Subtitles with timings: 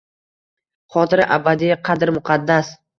[0.97, 2.79] Xotira abadiy, qadr muqaddas